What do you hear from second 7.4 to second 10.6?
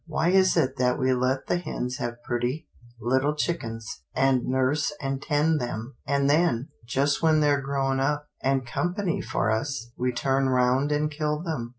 grown up, and company for us, we turn